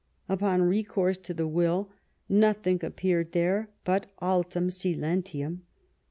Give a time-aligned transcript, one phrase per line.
[0.27, 1.91] Upon recourse to the will,
[2.27, 5.59] nothing appeared there but alium silentium.